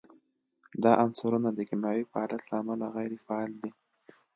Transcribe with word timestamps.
دا 0.83 0.91
عنصرونه 1.03 1.49
د 1.53 1.59
کیمیاوي 1.69 2.05
فعالیت 2.11 2.43
له 2.49 2.55
امله 2.61 2.87
غیر 2.95 3.11
فعال 3.25 3.51
دي. 3.61 3.71